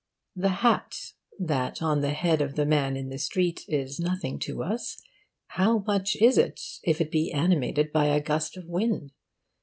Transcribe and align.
The 0.35 0.49
hat 0.65 0.95
that 1.39 1.79
on 1.83 2.01
the 2.01 2.09
head 2.13 2.41
of 2.41 2.55
the 2.55 2.65
man 2.65 2.97
in 2.97 3.09
the 3.09 3.19
street 3.19 3.63
is 3.67 3.99
nothing 3.99 4.39
to 4.39 4.63
us, 4.63 4.99
how 5.49 5.83
much 5.85 6.15
it 6.15 6.23
is 6.25 6.79
if 6.81 6.99
it 7.01 7.11
be 7.11 7.31
animated 7.31 7.91
by 7.91 8.05
a 8.07 8.19
gust 8.19 8.57
of 8.57 8.65
wind! 8.65 9.11